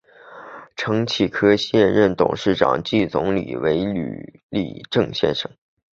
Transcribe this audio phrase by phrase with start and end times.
[0.75, 5.51] 承启科技现任董事长暨总经理为吕礼正先生。